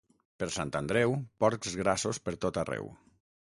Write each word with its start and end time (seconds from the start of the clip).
Per 0.43 0.45
Sant 0.55 0.71
Andreu, 0.79 1.13
porcs 1.45 1.77
grassos 1.83 2.23
pertot 2.31 2.61
arreu. 2.65 2.93